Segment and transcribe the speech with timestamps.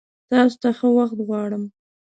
[0.29, 1.63] تاسو ته ښه وخت غوړم!